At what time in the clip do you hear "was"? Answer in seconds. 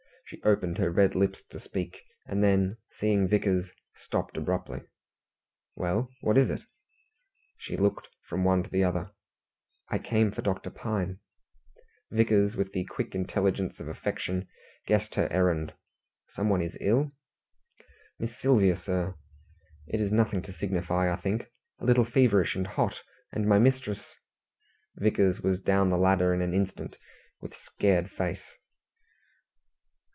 25.41-25.59